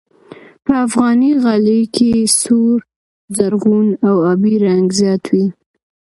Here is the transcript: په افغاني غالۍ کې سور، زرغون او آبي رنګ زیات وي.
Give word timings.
په 0.63 0.71
افغاني 0.85 1.31
غالۍ 1.43 1.81
کې 1.95 2.11
سور، 2.39 2.77
زرغون 3.35 3.87
او 4.07 4.15
آبي 4.31 4.53
رنګ 4.65 4.85
زیات 4.99 5.23
وي. 5.31 5.45